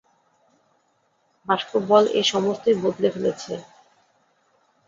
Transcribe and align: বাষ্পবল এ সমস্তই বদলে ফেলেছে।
বাষ্পবল 1.47 2.03
এ 2.13 2.21
সমস্তই 2.31 2.75
বদলে 2.83 3.09
ফেলেছে। 3.15 3.53